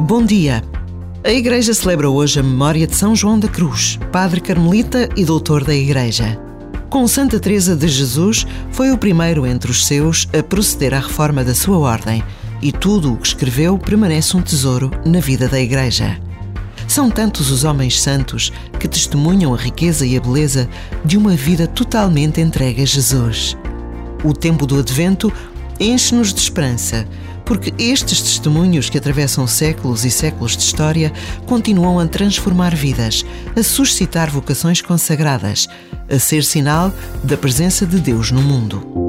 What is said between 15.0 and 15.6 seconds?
na vida da